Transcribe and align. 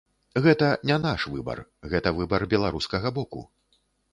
Гэта 0.45 0.69
не 0.91 0.95
наш 1.03 1.25
выбар, 1.35 1.61
гэта 1.91 2.15
выбар 2.21 2.49
беларускага 2.55 3.13
боку. 3.19 3.47